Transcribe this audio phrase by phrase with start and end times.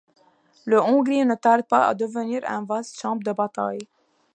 [0.65, 3.87] La Hongrie ne tarde pas à devenir un vaste champ de bataille.